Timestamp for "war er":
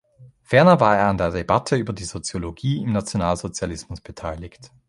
0.79-1.09